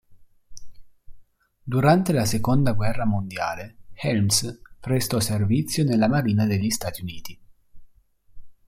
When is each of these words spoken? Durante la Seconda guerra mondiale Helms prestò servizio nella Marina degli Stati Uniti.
Durante 1.63 2.11
la 2.11 2.25
Seconda 2.25 2.71
guerra 2.73 3.05
mondiale 3.05 3.75
Helms 3.93 4.59
prestò 4.79 5.19
servizio 5.19 5.83
nella 5.83 6.07
Marina 6.07 6.47
degli 6.47 6.71
Stati 6.71 7.01
Uniti. 7.01 7.39